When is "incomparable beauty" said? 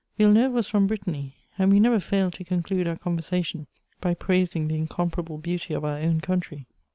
4.75-5.75